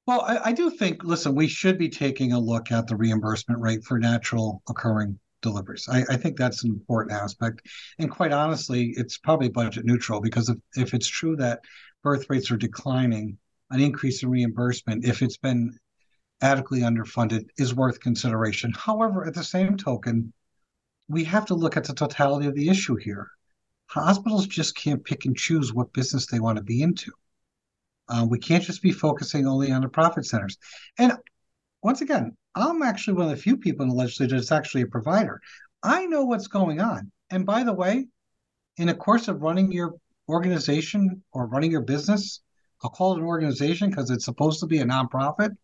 Well, 0.06 0.22
I, 0.22 0.50
I 0.50 0.52
do 0.52 0.70
think, 0.70 1.04
listen, 1.04 1.34
we 1.34 1.48
should 1.48 1.80
be 1.80 1.90
taking 1.90 2.32
a 2.32 2.40
look 2.40 2.72
at 2.72 2.86
the 2.86 2.96
reimbursement 2.96 3.60
rate 3.60 3.84
for 3.84 3.98
natural 3.98 4.62
occurring 4.70 5.20
deliveries. 5.46 5.88
I, 5.90 6.04
I, 6.10 6.18
think 6.18 6.38
that's 6.38 6.64
an 6.64 6.72
important 6.72 7.16
aspect. 7.16 7.68
And 8.00 8.10
quite 8.10 8.34
honestly, 8.34 8.94
it's 8.98 9.18
probably 9.20 9.50
budget 9.50 9.86
neutral 9.86 10.20
because 10.20 10.50
if, 10.50 10.58
if 10.76 10.94
it's 10.94 11.08
true 11.08 11.36
that 11.36 11.62
birth 12.04 12.30
rates 12.30 12.50
are 12.52 12.58
declining, 12.58 13.38
an 13.70 13.80
increase 13.80 14.24
in 14.24 14.30
reimbursement, 14.30 15.06
if 15.06 15.22
it's 15.22 15.38
been 15.38 15.78
adequately 16.42 16.82
underfunded, 16.82 17.46
is 17.58 17.76
worth 17.76 18.00
consideration. 18.00 18.74
However, 18.76 19.26
at 19.26 19.36
the 19.36 19.44
same 19.44 19.78
token, 19.78 20.34
we 21.08 21.24
have 21.26 21.46
to 21.46 21.56
look 21.56 21.78
at 21.78 21.84
the 21.84 21.94
totality 21.94 22.48
of 22.48 22.56
the 22.56 22.70
issue 22.70 22.96
here. 22.96 23.30
Hospitals 23.88 24.48
just 24.48 24.76
can't 24.76 25.04
pick 25.04 25.26
and 25.26 25.38
choose 25.38 25.74
what 25.74 25.94
business 25.94 26.26
they 26.26 26.40
want 26.40 26.58
to 26.58 26.64
be 26.64 26.82
into. 26.82 27.12
Uh, 28.10 28.26
we 28.28 28.40
can't 28.40 28.64
just 28.64 28.82
be 28.82 28.92
focusing 28.92 29.46
only 29.46 29.72
on 29.72 29.82
the 29.82 29.90
profit 29.90 30.26
centers. 30.26 30.58
And 30.98 31.14
once 31.84 32.02
again, 32.02 32.36
I'm 32.56 32.82
actually 32.82 33.16
one 33.16 33.26
of 33.26 33.32
the 33.32 33.42
few 33.42 33.58
people 33.58 33.84
in 33.84 33.90
the 33.90 33.96
legislature 33.96 34.36
that's 34.36 34.52
actually 34.52 34.84
a 34.84 34.88
provider. 34.88 35.42
I 35.84 36.06
know 36.06 36.24
what's 36.26 36.48
going 36.48 36.80
on. 36.80 37.12
And 37.30 37.46
by 37.46 37.64
the 37.64 37.74
way, 37.74 38.08
in 38.78 38.88
the 38.88 38.94
course 38.94 39.28
of 39.28 39.42
running 39.42 39.72
your 39.72 39.96
organization 40.30 41.22
or 41.32 41.48
running 41.48 41.72
your 41.72 41.82
business, 41.82 42.42
I'll 42.84 42.90
call 42.90 43.14
it 43.14 43.20
an 43.20 43.26
organization 43.26 43.90
because 43.90 44.10
it's 44.10 44.26
supposed 44.26 44.60
to 44.62 44.68
be 44.68 44.80
a 44.80 44.86
nonprofit. 44.86 45.56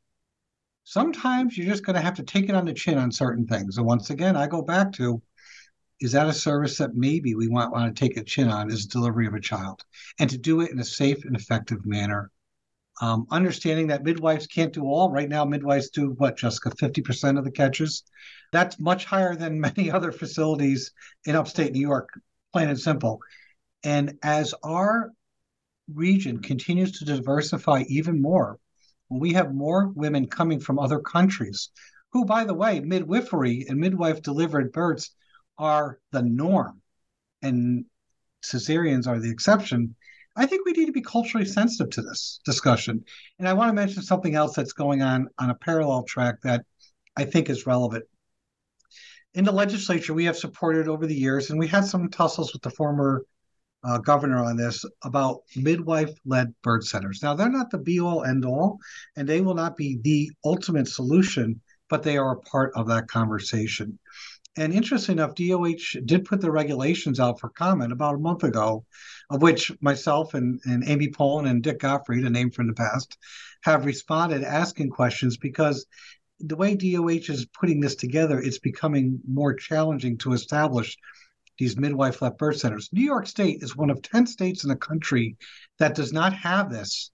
Sometimes 0.84 1.58
you're 1.58 1.68
just 1.68 1.86
going 1.86 1.96
to 1.96 2.02
have 2.02 2.16
to 2.16 2.24
take 2.24 2.50
it 2.50 2.56
on 2.56 2.66
the 2.66 2.74
chin 2.74 2.98
on 2.98 3.12
certain 3.12 3.48
things. 3.48 3.78
And 3.78 3.86
once 3.86 4.10
again, 4.10 4.36
I 4.36 4.48
go 4.48 4.62
back 4.62 4.92
to 4.94 5.22
is 6.02 6.14
that 6.14 6.28
a 6.28 6.34
service 6.34 6.80
that 6.80 6.96
maybe 6.96 7.36
we 7.36 7.48
want, 7.48 7.72
want 7.72 7.96
to 7.96 8.00
take 8.00 8.18
a 8.18 8.24
chin 8.24 8.50
on 8.50 8.72
is 8.72 8.88
delivery 8.88 9.28
of 9.28 9.36
a 9.36 9.40
child 9.40 9.86
and 10.20 10.30
to 10.32 10.38
do 10.38 10.62
it 10.62 10.72
in 10.72 10.80
a 10.80 10.84
safe 10.84 11.24
and 11.26 11.36
effective 11.36 11.86
manner 11.86 12.32
um, 13.02 13.28
understanding 13.30 13.88
that 13.88 14.04
midwives 14.04 14.48
can't 14.48 14.74
do 14.74 14.84
all 14.84 15.12
right 15.12 15.28
now 15.28 15.44
midwives 15.44 15.90
do 15.90 16.12
what 16.12 16.38
jessica 16.38 16.70
50% 16.70 17.38
of 17.38 17.44
the 17.44 17.52
catches? 17.52 18.04
That's 18.52 18.80
much 18.80 19.06
higher 19.06 19.36
than 19.36 19.60
many 19.76 19.92
other 19.92 20.12
facilities 20.12 20.92
in 21.26 21.36
upstate 21.36 21.74
new 21.74 21.82
york 21.82 22.10
plain 22.54 22.70
and 22.70 22.80
simple. 22.80 23.20
And 23.84 24.18
as 24.22 24.54
our 24.64 25.12
region 25.94 26.42
continues 26.42 27.00
to 27.00 27.06
diversify 27.06 27.84
even 27.88 28.22
more 28.22 28.60
we 29.12 29.34
have 29.34 29.54
more 29.54 29.90
women 29.90 30.28
coming 30.28 30.60
from 30.60 30.80
other 30.80 31.00
countries 31.00 31.70
who 32.14 32.26
by 32.26 32.44
the 32.44 32.54
way 32.54 32.80
midwifery 32.80 33.66
and 33.68 33.80
midwife 33.80 34.22
delivered 34.22 34.72
births 34.72 35.12
are 35.58 36.00
the 36.12 36.22
norm. 36.22 36.82
And 37.42 37.86
cesareans 38.44 39.08
are 39.08 39.20
the 39.20 39.30
exception, 39.30 39.96
I 40.36 40.46
think 40.46 40.66
we 40.66 40.72
need 40.72 40.86
to 40.86 40.92
be 40.92 41.02
culturally 41.02 41.46
sensitive 41.46 41.92
to 41.92 42.02
this 42.02 42.40
discussion. 42.46 43.04
And 43.40 43.48
I 43.48 43.54
want 43.54 43.70
to 43.70 43.74
mention 43.74 44.02
something 44.02 44.36
else 44.36 44.56
that's 44.56 44.74
going 44.74 45.02
on 45.02 45.28
on 45.38 45.50
a 45.50 45.56
parallel 45.56 46.04
track 46.04 46.36
that 46.44 46.66
I 47.18 47.26
think 47.26 47.50
is 47.50 47.66
relevant. 47.66 48.06
In 49.34 49.46
the 49.46 49.52
legislature, 49.52 50.14
we 50.14 50.26
have 50.26 50.38
supported 50.38 50.88
over 50.88 51.06
the 51.06 51.16
years, 51.16 51.50
and 51.50 51.60
we 51.60 51.68
had 51.68 51.86
some 51.86 52.10
tussles 52.10 52.54
with 52.54 52.62
the 52.62 52.70
former 52.70 53.26
uh, 53.84 53.98
governor 53.98 54.44
on 54.44 54.58
this 54.58 54.86
about 55.04 55.42
midwife 55.56 56.12
led 56.26 56.54
birth 56.62 56.86
centers. 56.86 57.22
Now, 57.24 57.34
they're 57.34 57.50
not 57.50 57.72
the 57.72 57.78
be 57.78 58.00
all 58.00 58.24
end 58.24 58.46
all, 58.46 58.78
and 59.16 59.28
they 59.28 59.42
will 59.42 59.56
not 59.56 59.76
be 59.76 60.00
the 60.02 60.32
ultimate 60.46 60.88
solution, 60.88 61.62
but 61.90 62.04
they 62.04 62.18
are 62.18 62.34
a 62.34 62.42
part 62.42 62.72
of 62.76 62.88
that 62.88 63.08
conversation. 63.08 63.98
And 64.58 64.74
interesting 64.74 65.14
enough, 65.14 65.36
DOH 65.36 66.02
did 66.04 66.26
put 66.26 66.42
the 66.42 66.52
regulations 66.52 67.20
out 67.20 67.40
for 67.40 67.50
comment 67.50 67.94
about 67.94 68.16
a 68.16 68.20
month 68.20 68.44
ago, 68.44 68.86
of 69.30 69.42
which 69.42 69.72
myself 69.82 70.34
and, 70.34 70.60
and 70.66 70.84
Amy 70.86 71.08
Paulin 71.08 71.46
and 71.46 71.64
Dick 71.64 71.80
Gottfried, 71.80 72.26
a 72.26 72.30
name 72.30 72.52
from 72.52 72.68
the 72.68 72.74
past, 72.74 73.18
have 73.64 73.86
responded 73.86 74.44
asking 74.44 74.90
questions 74.90 75.38
because 75.38 75.86
the 76.42 76.58
way 76.58 76.76
DOH 76.76 77.32
is 77.32 77.46
putting 77.46 77.80
this 77.80 77.96
together, 77.96 78.40
it's 78.40 78.60
becoming 78.60 79.22
more 79.26 79.54
challenging 79.54 80.18
to 80.20 80.34
establish 80.34 80.98
these 81.58 81.78
midwife 81.78 82.22
led 82.22 82.38
birth 82.38 82.58
centers. 82.58 82.90
New 82.92 83.06
York 83.06 83.28
State 83.28 83.62
is 83.62 83.78
one 83.78 83.90
of 83.90 84.02
10 84.02 84.26
states 84.28 84.64
in 84.64 84.70
the 84.70 84.76
country 84.76 85.38
that 85.80 85.96
does 85.96 86.12
not 86.12 86.34
have 86.34 86.70
this 86.70 87.12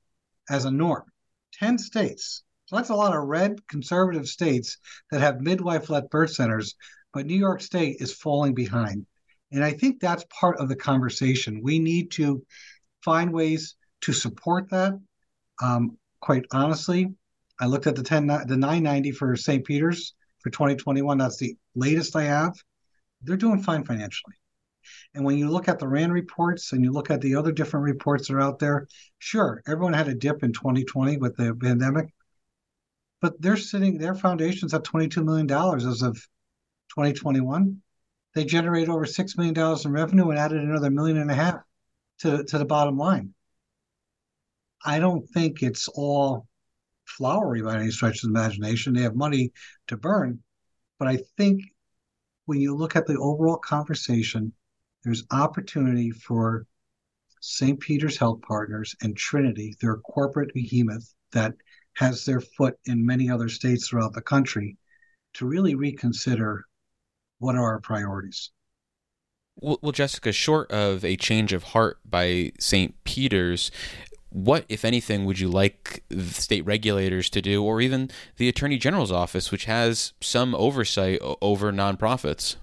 as 0.49 0.65
a 0.65 0.71
norm. 0.71 1.03
10 1.53 1.77
states. 1.77 2.43
So 2.65 2.75
that's 2.75 2.89
a 2.89 2.95
lot 2.95 3.15
of 3.15 3.23
red 3.23 3.65
conservative 3.67 4.27
states 4.27 4.77
that 5.11 5.21
have 5.21 5.41
midwife 5.41 5.89
led 5.89 6.09
birth 6.09 6.31
centers 6.31 6.75
but 7.17 7.25
New 7.25 7.33
York 7.33 7.61
State 7.61 7.97
is 7.99 8.13
falling 8.13 8.53
behind. 8.53 9.03
And 9.51 9.63
I 9.63 9.71
think 9.71 9.99
that's 9.99 10.23
part 10.39 10.59
of 10.59 10.69
the 10.69 10.75
conversation. 10.75 11.63
We 11.63 11.79
need 11.79 12.11
to 12.11 12.45
find 13.03 13.33
ways 13.33 13.75
to 14.01 14.13
support 14.13 14.69
that. 14.69 14.93
Um, 15.59 15.97
quite 16.21 16.45
honestly, 16.51 17.11
I 17.59 17.65
looked 17.65 17.87
at 17.87 17.95
the 17.95 18.03
10 18.03 18.27
the 18.27 18.55
990 18.55 19.13
for 19.13 19.35
St. 19.35 19.65
Peter's 19.65 20.13
for 20.41 20.51
2021. 20.51 21.17
That's 21.17 21.37
the 21.37 21.57
latest 21.73 22.15
I 22.15 22.25
have. 22.25 22.53
They're 23.23 23.35
doing 23.35 23.63
fine 23.63 23.83
financially. 23.83 24.35
And 25.15 25.25
when 25.25 25.39
you 25.39 25.49
look 25.49 25.67
at 25.67 25.79
the 25.79 25.87
RAND 25.87 26.13
reports 26.13 26.71
and 26.71 26.83
you 26.83 26.91
look 26.91 27.09
at 27.09 27.21
the 27.21 27.33
other 27.33 27.51
different 27.51 27.85
reports 27.85 28.27
that 28.27 28.35
are 28.35 28.41
out 28.41 28.59
there, 28.59 28.87
sure, 29.17 29.63
everyone 29.65 29.93
had 29.93 30.07
a 30.07 30.13
dip 30.13 30.43
in 30.43 30.53
2020 30.53 31.17
with 31.17 31.35
the 31.35 31.55
pandemic, 31.55 32.13
but 33.21 33.41
they're 33.41 33.57
sitting, 33.57 33.97
their 33.97 34.13
foundation's 34.13 34.75
at 34.75 34.83
$22 34.83 35.25
million 35.25 35.51
as 35.51 36.03
of 36.03 36.15
2021, 36.97 37.79
they 38.33 38.43
generated 38.43 38.89
over 38.89 39.05
$6 39.05 39.37
million 39.37 39.79
in 39.85 39.91
revenue 39.91 40.29
and 40.29 40.39
added 40.39 40.63
another 40.63 40.89
million 40.89 41.17
and 41.17 41.29
a 41.29 41.35
half 41.35 41.61
to, 42.19 42.43
to 42.43 42.57
the 42.57 42.65
bottom 42.65 42.97
line. 42.97 43.35
I 44.83 44.97
don't 44.97 45.29
think 45.29 45.61
it's 45.61 45.87
all 45.89 46.47
flowery 47.05 47.61
by 47.61 47.75
any 47.75 47.91
stretch 47.91 48.23
of 48.23 48.33
the 48.33 48.39
imagination. 48.39 48.93
They 48.93 49.03
have 49.03 49.15
money 49.15 49.51
to 49.87 49.97
burn. 49.97 50.39
But 50.97 51.07
I 51.07 51.19
think 51.37 51.61
when 52.45 52.59
you 52.59 52.75
look 52.75 52.95
at 52.95 53.05
the 53.05 53.17
overall 53.17 53.57
conversation, 53.57 54.53
there's 55.03 55.23
opportunity 55.29 56.09
for 56.09 56.65
St. 57.41 57.79
Peter's 57.79 58.17
Health 58.17 58.41
Partners 58.41 58.95
and 59.03 59.15
Trinity, 59.15 59.75
their 59.79 59.97
corporate 59.97 60.51
behemoth 60.55 61.13
that 61.31 61.53
has 61.93 62.25
their 62.25 62.41
foot 62.41 62.75
in 62.85 63.05
many 63.05 63.29
other 63.29 63.49
states 63.49 63.87
throughout 63.87 64.13
the 64.13 64.21
country, 64.21 64.77
to 65.33 65.45
really 65.45 65.75
reconsider 65.75 66.65
what 67.39 67.55
are 67.55 67.63
our 67.63 67.79
priorities? 67.79 68.51
Well, 69.55 69.79
well, 69.81 69.91
Jessica, 69.91 70.31
short 70.31 70.71
of 70.71 71.03
a 71.03 71.15
change 71.15 71.51
of 71.53 71.63
heart 71.63 71.97
by 72.05 72.51
St. 72.59 72.93
Peter's, 73.03 73.71
what, 74.29 74.65
if 74.69 74.85
anything, 74.85 75.25
would 75.25 75.39
you 75.39 75.47
like 75.47 76.03
state 76.27 76.65
regulators 76.65 77.29
to 77.31 77.41
do, 77.41 77.63
or 77.63 77.81
even 77.81 78.11
the 78.35 78.49
Attorney 78.49 78.77
General's 78.77 79.11
office, 79.11 79.51
which 79.51 79.65
has 79.65 80.13
some 80.21 80.53
oversight 80.53 81.19
over 81.41 81.71
nonprofits? 81.71 82.57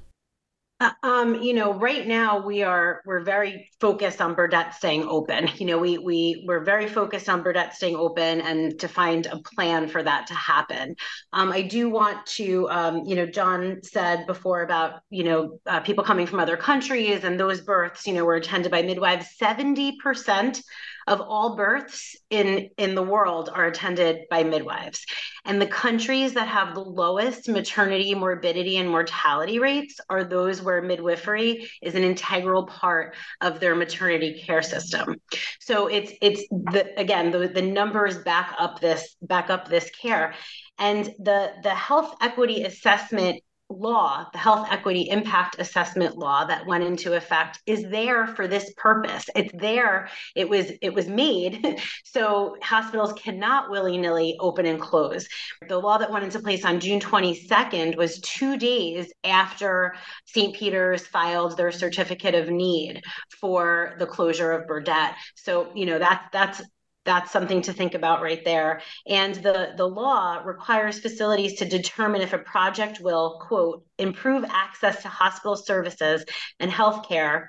Uh, 0.85 0.91
um, 1.03 1.43
you 1.43 1.55
know, 1.55 1.73
right 1.73 2.07
now 2.07 2.45
we 2.45 2.63
are 2.63 3.01
we're 3.07 3.25
very 3.25 3.71
focused 3.81 4.21
on 4.21 4.35
Burdett 4.35 4.75
staying 4.75 5.05
open. 5.05 5.49
You 5.65 5.67
know, 5.67 5.79
we 5.79 5.97
we 5.97 6.45
we're 6.47 6.63
very 6.63 6.87
focused 6.87 7.29
on 7.29 7.43
Burdett 7.43 7.73
staying 7.75 7.97
open 7.97 8.43
and 8.43 8.79
to 8.81 8.89
find 8.89 9.25
a 9.27 9.39
plan 9.39 9.89
for 9.89 10.03
that 10.03 10.27
to 10.27 10.35
happen. 10.35 10.95
Um, 11.33 11.53
I 11.53 11.63
do 11.63 11.89
want 11.89 12.27
to, 12.39 12.69
um, 12.69 13.05
you 13.07 13.15
know, 13.17 13.25
John 13.25 13.79
said 13.83 14.27
before 14.27 14.63
about 14.63 15.01
you 15.09 15.25
know 15.25 15.59
uh, 15.65 15.81
people 15.81 16.05
coming 16.05 16.27
from 16.27 16.41
other 16.41 16.59
countries 16.59 17.25
and 17.25 17.41
those 17.41 17.63
births, 17.63 18.07
you 18.07 18.13
know, 18.13 18.27
were 18.27 18.35
attended 18.35 18.71
by 18.71 18.83
midwives. 18.83 19.37
Seventy 19.39 19.97
percent 20.03 20.61
of 21.07 21.21
all 21.21 21.57
births 21.57 22.17
in 22.31 22.71
in 22.79 22.95
the 22.95 23.03
world 23.03 23.51
are 23.53 23.67
attended 23.67 24.23
by 24.31 24.43
midwives. 24.43 25.05
And 25.45 25.61
the 25.61 25.67
countries 25.67 26.35
that 26.35 26.49
have 26.49 26.75
the 26.75 26.81
lowest 26.81 27.49
maternity 27.49 28.15
morbidity 28.15 28.77
and 28.79 28.89
mortality 28.89 29.59
rates 29.59 30.01
are 30.09 30.25
those 30.25 30.63
where 30.63 30.81
midwifery 30.83 31.71
is 31.83 31.95
an 31.95 32.03
integral 32.03 32.67
part 32.67 33.15
of 33.41 33.61
their 33.61 33.75
maternity 33.75 34.43
care 34.45 34.63
system. 34.63 35.21
So 35.61 35.89
it's 35.89 36.13
it's 36.21 36.47
the 36.49 36.99
again 36.99 37.31
the, 37.31 37.49
the 37.49 37.63
numbers 37.63 38.19
back 38.19 38.55
up 38.59 38.81
this 38.81 39.17
back 39.23 39.51
up 39.51 39.69
this 39.69 39.91
care. 39.91 40.35
And 40.79 41.05
the 41.19 41.53
the 41.63 41.75
health 41.75 42.17
equity 42.21 42.65
assessment 42.65 43.43
law, 43.71 44.27
the 44.33 44.39
health 44.39 44.69
equity 44.71 45.09
impact 45.11 45.57
assessment 45.59 46.17
law 46.17 46.45
that 46.45 46.67
went 46.67 46.85
into 46.85 47.15
effect 47.15 47.61
is 47.67 47.83
there 47.91 48.27
for 48.27 48.47
this 48.47 48.73
purpose. 48.77 49.27
It's 49.35 49.53
there. 49.55 50.09
It 50.35 50.49
was 50.49 50.71
it 50.83 50.93
was 50.93 51.09
made 51.09 51.81
so 52.05 52.57
hospitals 52.63 53.13
cannot 53.15 53.71
willy-nilly 53.71 54.37
open 54.39 54.67
and 54.67 54.81
close. 54.81 55.27
The 55.69 55.79
law 55.79 55.99
that 55.99 56.11
went 56.11 56.25
into 56.25 56.41
place 56.41 56.65
on 56.65 56.81
June 56.81 57.01
22nd 57.01 57.97
was 57.97 58.21
2 58.21 58.57
days 58.57 59.13
after 59.25 59.95
St. 60.27 60.55
Peter's 60.55 61.07
filed 61.07 61.57
their 61.57 61.73
certificate 61.73 62.35
of 62.35 62.51
need 62.51 63.03
for 63.41 63.95
the 63.99 64.07
closure 64.07 64.53
of 64.53 64.67
Burdett. 64.67 65.15
So, 65.37 65.71
you 65.75 65.87
know, 65.87 65.99
that's 65.99 66.25
that's 66.33 66.63
that's 67.05 67.31
something 67.31 67.63
to 67.63 67.73
think 67.73 67.95
about 67.95 68.23
right 68.23 68.45
there. 68.45 68.81
And 69.07 69.35
the, 69.35 69.75
the 69.77 69.89
law 69.89 70.43
requires 70.45 71.01
facilities 71.01 71.59
to 71.59 71.65
determine 71.65 72.23
if 72.23 72.33
a 72.33 72.39
project 72.39 73.01
will, 73.01 73.41
quote, 73.47 73.85
improve 73.99 74.45
access 74.49 75.03
to 75.03 75.09
hospital 75.09 75.57
services 75.57 76.25
and 76.61 76.71
healthcare 76.71 77.49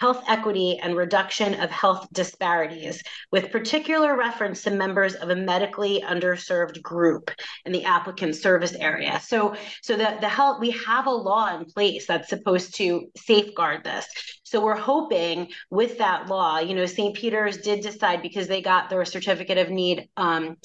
health 0.00 0.22
equity 0.28 0.78
and 0.82 0.96
reduction 0.96 1.54
of 1.54 1.70
health 1.70 2.06
disparities, 2.12 3.02
with 3.32 3.50
particular 3.50 4.16
reference 4.16 4.62
to 4.62 4.70
members 4.70 5.14
of 5.14 5.30
a 5.30 5.36
medically 5.36 6.02
underserved 6.06 6.82
group 6.82 7.30
in 7.64 7.72
the 7.72 7.84
applicant 7.84 8.36
service 8.36 8.74
area. 8.74 9.20
So, 9.20 9.54
so 9.82 9.96
the, 9.96 10.18
the 10.20 10.28
health, 10.28 10.60
we 10.60 10.70
have 10.70 11.06
a 11.06 11.10
law 11.10 11.56
in 11.56 11.64
place 11.64 12.06
that's 12.06 12.28
supposed 12.28 12.74
to 12.76 13.10
safeguard 13.16 13.84
this. 13.84 14.06
So 14.42 14.62
we're 14.62 14.76
hoping 14.76 15.48
with 15.70 15.98
that 15.98 16.28
law, 16.28 16.58
you 16.58 16.74
know, 16.74 16.86
St. 16.86 17.16
Peter's 17.16 17.58
did 17.58 17.80
decide 17.80 18.22
because 18.22 18.48
they 18.48 18.62
got 18.62 18.90
their 18.90 19.04
certificate 19.04 19.58
of 19.58 19.70
need 19.70 20.08
um, 20.16 20.56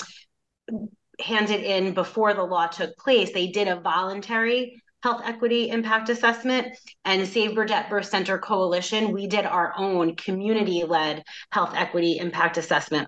handed 1.19 1.61
in 1.61 1.93
before 1.93 2.33
the 2.33 2.43
law 2.43 2.67
took 2.67 2.97
place, 2.97 3.31
they 3.31 3.47
did 3.47 3.67
a 3.67 3.79
voluntary 3.79 4.80
health 5.03 5.21
equity 5.25 5.69
impact 5.69 6.09
assessment 6.09 6.67
and 7.05 7.27
Save 7.27 7.55
Burdett 7.55 7.89
Birth 7.89 8.05
Center 8.07 8.37
Coalition, 8.37 9.11
we 9.11 9.27
did 9.27 9.45
our 9.45 9.73
own 9.77 10.15
community 10.15 10.83
led 10.83 11.23
health 11.51 11.73
equity 11.75 12.17
impact 12.17 12.57
assessment. 12.57 13.07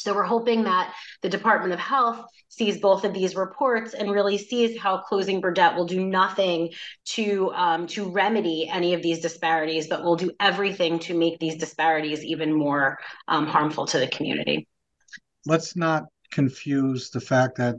So 0.00 0.12
we're 0.12 0.24
hoping 0.24 0.64
that 0.64 0.92
the 1.22 1.28
Department 1.28 1.72
of 1.72 1.78
Health 1.78 2.24
sees 2.48 2.80
both 2.80 3.04
of 3.04 3.14
these 3.14 3.36
reports 3.36 3.94
and 3.94 4.10
really 4.10 4.38
sees 4.38 4.78
how 4.78 4.98
closing 4.98 5.40
Burdett 5.40 5.76
will 5.76 5.86
do 5.86 6.04
nothing 6.04 6.70
to 7.10 7.52
um, 7.52 7.86
to 7.88 8.10
remedy 8.10 8.68
any 8.68 8.94
of 8.94 9.02
these 9.02 9.20
disparities, 9.20 9.86
but 9.86 10.02
will 10.02 10.16
do 10.16 10.32
everything 10.40 10.98
to 11.00 11.14
make 11.16 11.38
these 11.38 11.56
disparities 11.56 12.24
even 12.24 12.52
more 12.52 12.98
um, 13.28 13.46
harmful 13.46 13.86
to 13.86 13.98
the 14.00 14.08
community. 14.08 14.66
Let's 15.46 15.76
not 15.76 16.06
confuse 16.32 17.10
the 17.10 17.20
fact 17.20 17.58
that 17.58 17.76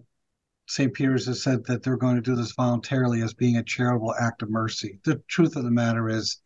St. 0.68 0.94
Peter's 0.94 1.28
has 1.28 1.44
said 1.44 1.66
that 1.66 1.84
they're 1.84 1.98
going 1.98 2.16
to 2.16 2.22
do 2.22 2.36
this 2.36 2.54
voluntarily 2.54 3.22
as 3.22 3.34
being 3.34 3.58
a 3.58 3.64
charitable 3.64 4.16
act 4.20 4.42
of 4.42 4.50
mercy. 4.50 5.00
The 5.04 5.22
truth 5.28 5.56
of 5.56 5.64
the 5.64 5.72
matter 5.72 6.10
is, 6.10 6.40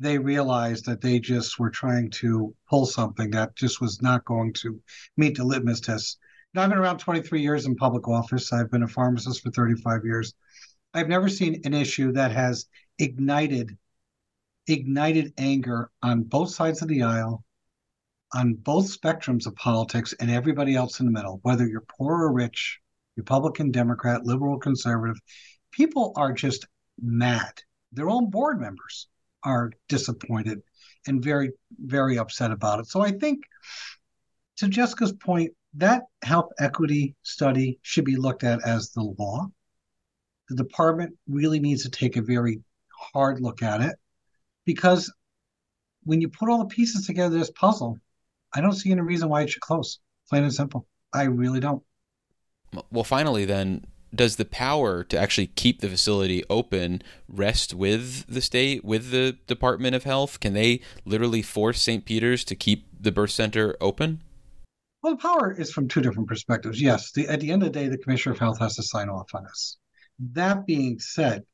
they 0.00 0.18
realized 0.18 0.86
that 0.86 1.02
they 1.02 1.20
just 1.20 1.58
were 1.58 1.70
trying 1.70 2.10
to 2.10 2.54
pull 2.68 2.86
something 2.86 3.30
that 3.30 3.54
just 3.54 3.80
was 3.82 4.00
not 4.00 4.24
going 4.24 4.52
to 4.54 4.80
meet 5.18 5.36
the 5.36 5.44
litmus 5.44 5.80
test. 5.80 6.18
Now, 6.54 6.62
I've 6.62 6.70
been 6.70 6.78
around 6.78 6.98
23 6.98 7.42
years 7.42 7.66
in 7.66 7.76
public 7.76 8.08
office. 8.08 8.52
I've 8.52 8.70
been 8.70 8.82
a 8.82 8.88
pharmacist 8.88 9.42
for 9.42 9.50
35 9.50 10.04
years. 10.04 10.34
I've 10.94 11.08
never 11.08 11.28
seen 11.28 11.60
an 11.64 11.74
issue 11.74 12.12
that 12.12 12.32
has 12.32 12.66
ignited 12.98 13.76
ignited 14.66 15.32
anger 15.36 15.90
on 16.02 16.22
both 16.22 16.50
sides 16.50 16.80
of 16.82 16.88
the 16.88 17.02
aisle, 17.02 17.44
on 18.32 18.54
both 18.54 18.86
spectrums 18.86 19.46
of 19.46 19.54
politics, 19.56 20.14
and 20.18 20.30
everybody 20.30 20.76
else 20.76 21.00
in 21.00 21.06
the 21.06 21.12
middle, 21.12 21.40
whether 21.42 21.66
you're 21.66 21.84
poor 21.98 22.22
or 22.22 22.32
rich, 22.32 22.79
Republican, 23.16 23.70
Democrat, 23.70 24.24
liberal, 24.24 24.58
conservative. 24.58 25.20
People 25.72 26.12
are 26.16 26.32
just 26.32 26.66
mad. 27.00 27.52
Their 27.92 28.08
own 28.08 28.30
board 28.30 28.60
members 28.60 29.08
are 29.42 29.72
disappointed 29.88 30.62
and 31.06 31.22
very, 31.22 31.50
very 31.78 32.18
upset 32.18 32.50
about 32.50 32.80
it. 32.80 32.86
So 32.86 33.00
I 33.00 33.12
think, 33.12 33.40
to 34.58 34.68
Jessica's 34.68 35.12
point, 35.12 35.52
that 35.74 36.02
health 36.22 36.50
equity 36.58 37.14
study 37.22 37.78
should 37.82 38.04
be 38.04 38.16
looked 38.16 38.44
at 38.44 38.66
as 38.66 38.90
the 38.90 39.02
law. 39.02 39.48
The 40.48 40.56
department 40.56 41.16
really 41.28 41.60
needs 41.60 41.84
to 41.84 41.90
take 41.90 42.16
a 42.16 42.22
very 42.22 42.60
hard 43.14 43.40
look 43.40 43.62
at 43.62 43.80
it 43.80 43.96
because 44.64 45.12
when 46.02 46.20
you 46.20 46.28
put 46.28 46.48
all 46.48 46.58
the 46.58 46.74
pieces 46.74 47.06
together, 47.06 47.38
this 47.38 47.50
puzzle, 47.52 47.98
I 48.52 48.60
don't 48.60 48.72
see 48.72 48.90
any 48.90 49.00
reason 49.00 49.28
why 49.28 49.42
it 49.42 49.50
should 49.50 49.62
close. 49.62 50.00
Plain 50.28 50.44
and 50.44 50.54
simple. 50.54 50.86
I 51.12 51.24
really 51.24 51.60
don't. 51.60 51.82
Well, 52.90 53.04
finally, 53.04 53.44
then, 53.44 53.84
does 54.14 54.36
the 54.36 54.44
power 54.44 55.04
to 55.04 55.18
actually 55.18 55.48
keep 55.48 55.80
the 55.80 55.88
facility 55.88 56.42
open 56.50 57.02
rest 57.28 57.74
with 57.74 58.26
the 58.26 58.40
state, 58.40 58.84
with 58.84 59.10
the 59.10 59.36
Department 59.46 59.94
of 59.94 60.04
Health? 60.04 60.40
Can 60.40 60.52
they 60.52 60.80
literally 61.04 61.42
force 61.42 61.80
St. 61.80 62.04
Peter's 62.04 62.44
to 62.44 62.54
keep 62.54 62.86
the 62.98 63.12
birth 63.12 63.30
center 63.30 63.76
open? 63.80 64.22
Well, 65.02 65.14
the 65.14 65.22
power 65.22 65.52
is 65.52 65.72
from 65.72 65.88
two 65.88 66.00
different 66.00 66.28
perspectives. 66.28 66.80
Yes, 66.80 67.12
the, 67.12 67.26
at 67.28 67.40
the 67.40 67.50
end 67.50 67.62
of 67.62 67.72
the 67.72 67.78
day, 67.78 67.88
the 67.88 67.98
Commissioner 67.98 68.34
of 68.34 68.38
Health 68.38 68.58
has 68.58 68.76
to 68.76 68.82
sign 68.82 69.08
off 69.08 69.34
on 69.34 69.44
this. 69.44 69.78
That 70.32 70.66
being 70.66 70.98
said, 70.98 71.44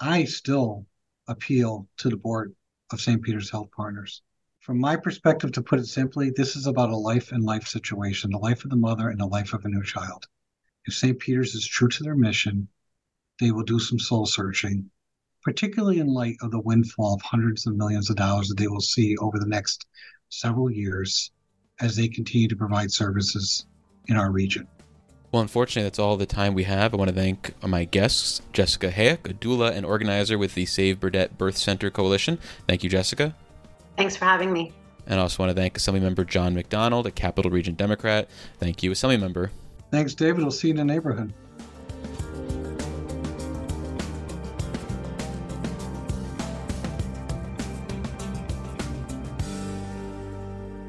I 0.00 0.24
still 0.24 0.86
appeal 1.28 1.86
to 1.98 2.08
the 2.08 2.16
board 2.16 2.54
of 2.90 3.00
St. 3.00 3.22
Peter's 3.22 3.50
Health 3.50 3.70
Partners. 3.70 4.22
From 4.60 4.80
my 4.80 4.96
perspective, 4.96 5.52
to 5.52 5.62
put 5.62 5.78
it 5.78 5.86
simply, 5.86 6.30
this 6.30 6.56
is 6.56 6.66
about 6.66 6.90
a 6.90 6.96
life 6.96 7.30
and 7.30 7.44
life 7.44 7.68
situation, 7.68 8.30
the 8.30 8.38
life 8.38 8.64
of 8.64 8.70
the 8.70 8.76
mother 8.76 9.10
and 9.10 9.20
the 9.20 9.26
life 9.26 9.52
of 9.52 9.64
a 9.64 9.68
new 9.68 9.84
child. 9.84 10.26
If 10.86 10.94
St. 10.94 11.18
Peter's 11.18 11.54
is 11.54 11.66
true 11.66 11.88
to 11.88 12.02
their 12.02 12.14
mission, 12.14 12.68
they 13.40 13.50
will 13.50 13.62
do 13.62 13.78
some 13.78 13.98
soul 13.98 14.26
searching, 14.26 14.90
particularly 15.42 15.98
in 15.98 16.08
light 16.08 16.36
of 16.42 16.50
the 16.50 16.60
windfall 16.60 17.14
of 17.14 17.22
hundreds 17.22 17.66
of 17.66 17.76
millions 17.76 18.10
of 18.10 18.16
dollars 18.16 18.48
that 18.48 18.58
they 18.58 18.68
will 18.68 18.80
see 18.80 19.16
over 19.16 19.38
the 19.38 19.46
next 19.46 19.86
several 20.28 20.70
years 20.70 21.30
as 21.80 21.96
they 21.96 22.08
continue 22.08 22.48
to 22.48 22.56
provide 22.56 22.92
services 22.92 23.66
in 24.08 24.16
our 24.16 24.30
region. 24.30 24.66
Well, 25.32 25.42
unfortunately, 25.42 25.84
that's 25.84 25.98
all 25.98 26.16
the 26.16 26.26
time 26.26 26.54
we 26.54 26.62
have. 26.64 26.94
I 26.94 26.96
want 26.96 27.08
to 27.08 27.14
thank 27.14 27.60
my 27.60 27.84
guests, 27.84 28.40
Jessica 28.52 28.90
Hayek, 28.90 29.28
a 29.28 29.34
doula 29.34 29.72
and 29.72 29.84
organizer 29.84 30.38
with 30.38 30.54
the 30.54 30.66
Save 30.66 31.00
Burdett 31.00 31.36
Birth 31.36 31.56
Center 31.56 31.90
Coalition. 31.90 32.38
Thank 32.68 32.84
you, 32.84 32.90
Jessica. 32.90 33.34
Thanks 33.96 34.16
for 34.16 34.26
having 34.26 34.52
me. 34.52 34.72
And 35.06 35.18
I 35.18 35.22
also 35.22 35.42
want 35.42 35.50
to 35.50 35.60
thank 35.60 35.76
Assemblymember 35.76 36.26
John 36.26 36.54
McDonald, 36.54 37.06
a 37.06 37.10
Capital 37.10 37.50
Region 37.50 37.74
Democrat. 37.74 38.28
Thank 38.58 38.82
you, 38.82 38.92
Assemblymember. 38.92 39.50
Thanks, 39.94 40.12
David. 40.12 40.42
We'll 40.42 40.50
see 40.50 40.66
you 40.66 40.72
in 40.72 40.78
the 40.78 40.84
neighborhood. 40.84 41.32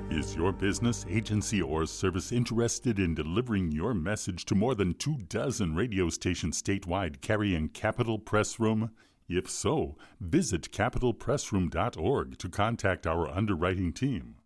Is 0.09 0.35
your 0.35 0.51
business, 0.51 1.05
agency, 1.07 1.61
or 1.61 1.85
service 1.85 2.31
interested 2.31 2.97
in 2.97 3.13
delivering 3.13 3.71
your 3.71 3.93
message 3.93 4.43
to 4.45 4.55
more 4.55 4.73
than 4.73 4.95
two 4.95 5.17
dozen 5.29 5.75
radio 5.75 6.09
stations 6.09 6.59
statewide 6.59 7.21
carrying 7.21 7.69
Capitol 7.69 8.17
Press 8.17 8.59
Room? 8.59 8.89
If 9.29 9.47
so, 9.51 9.97
visit 10.19 10.71
capitolpressroom.org 10.71 12.39
to 12.39 12.49
contact 12.49 13.05
our 13.05 13.27
underwriting 13.29 13.93
team. 13.93 14.37